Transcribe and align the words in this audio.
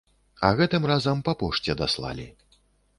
А 0.47 0.49
гэтым 0.59 0.89
разам 0.93 1.23
па 1.29 1.37
пошце 1.45 1.79
даслалі! 1.85 2.31